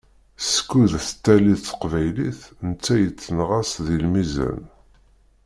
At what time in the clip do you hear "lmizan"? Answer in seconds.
4.03-4.61